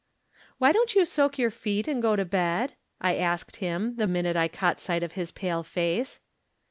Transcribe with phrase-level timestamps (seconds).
[0.57, 2.73] "Why don't you soak your feet and go to bed?"
[3.09, 6.19] I asked him, the minute I caught sight of his pale face.